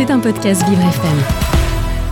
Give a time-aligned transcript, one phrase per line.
[0.00, 1.18] C'est un podcast Vivre FM.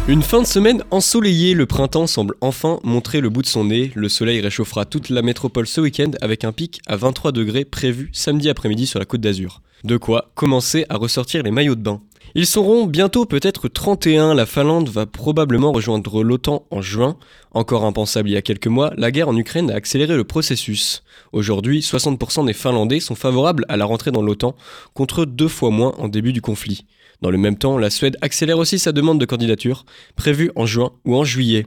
[0.08, 3.93] Une fin de semaine ensoleillée, le printemps semble enfin montrer le bout de son nez.
[3.95, 8.11] Le soleil réchauffera toute la métropole ce week-end avec un pic à 23 degrés prévu
[8.12, 9.62] samedi après-midi sur la côte d'Azur.
[9.85, 12.03] De quoi commencer à ressortir les maillots de bain.
[12.34, 17.16] Ils seront bientôt peut-être 31, la Finlande va probablement rejoindre l'OTAN en juin.
[17.52, 21.02] Encore impensable il y a quelques mois, la guerre en Ukraine a accéléré le processus.
[21.33, 24.55] Aujourd'hui, 60% des Finlandais sont favorables à la rentrée dans l'OTAN,
[24.95, 26.87] contre deux fois moins en début du conflit.
[27.23, 30.93] Dans le même temps, la Suède accélère aussi sa demande de candidature, prévue en juin
[31.05, 31.66] ou en juillet.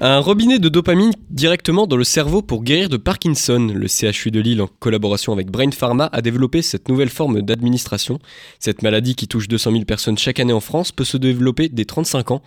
[0.00, 3.72] Un robinet de dopamine directement dans le cerveau pour guérir de Parkinson.
[3.74, 8.20] Le CHU de Lille, en collaboration avec Brain Pharma, a développé cette nouvelle forme d'administration.
[8.60, 11.84] Cette maladie qui touche 200 000 personnes chaque année en France peut se développer dès
[11.84, 12.42] 35 ans.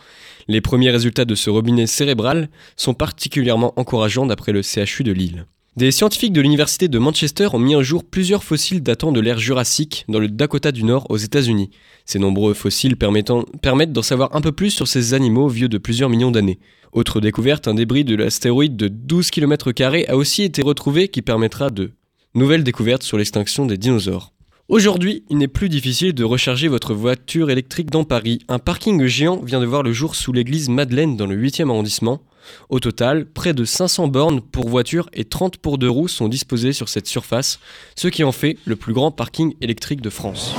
[0.48, 5.46] Les premiers résultats de ce robinet cérébral sont particulièrement encourageants d'après le CHU de Lille.
[5.78, 9.40] Des scientifiques de l'université de Manchester ont mis un jour plusieurs fossiles datant de l'ère
[9.40, 11.70] jurassique dans le Dakota du Nord aux États-Unis.
[12.04, 16.10] Ces nombreux fossiles permettent d'en savoir un peu plus sur ces animaux vieux de plusieurs
[16.10, 16.60] millions d'années.
[16.92, 19.72] Autre découverte, un débris de l'astéroïde de 12 km
[20.10, 21.94] a aussi été retrouvé qui permettra de
[22.36, 24.34] nouvelles découvertes sur l'extinction des dinosaures.
[24.68, 28.40] Aujourd'hui, il n'est plus difficile de recharger votre voiture électrique dans Paris.
[28.48, 32.22] Un parking géant vient de voir le jour sous l'église Madeleine dans le 8e arrondissement.
[32.70, 36.74] Au total, près de 500 bornes pour voitures et 30 pour deux roues sont disposées
[36.74, 37.60] sur cette surface,
[37.96, 40.56] ce qui en fait le plus grand parking électrique de France.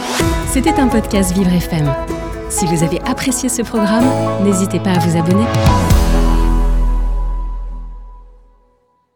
[0.47, 1.93] C'était un podcast Vivre FM.
[2.51, 4.05] Si vous avez apprécié ce programme,
[4.45, 5.47] n'hésitez pas à vous abonner.